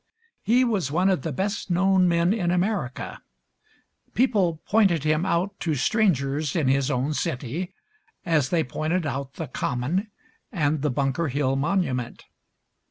He 0.41 0.63
was 0.65 0.89
one 0.91 1.11
of 1.11 1.21
the 1.21 1.31
best 1.31 1.69
known 1.69 2.07
men 2.07 2.33
in 2.33 2.49
America; 2.49 3.21
people 4.15 4.59
pointed 4.67 5.03
him 5.03 5.27
out 5.27 5.59
to 5.59 5.75
strangers 5.75 6.55
in 6.55 6.67
his 6.67 6.89
own 6.89 7.13
city 7.13 7.75
as 8.25 8.49
they 8.49 8.63
pointed 8.63 9.05
out 9.05 9.33
the 9.33 9.45
Common 9.45 10.09
and 10.51 10.81
the 10.81 10.89
Bunker 10.89 11.27
Hill 11.27 11.55
monument. 11.55 12.25